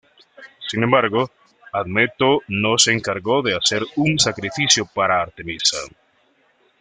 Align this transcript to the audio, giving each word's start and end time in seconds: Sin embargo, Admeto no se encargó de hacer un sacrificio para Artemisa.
Sin 0.67 0.81
embargo, 0.81 1.29
Admeto 1.71 2.39
no 2.47 2.79
se 2.79 2.91
encargó 2.91 3.43
de 3.43 3.55
hacer 3.55 3.83
un 3.97 4.17
sacrificio 4.17 4.83
para 4.91 5.21
Artemisa. 5.21 5.77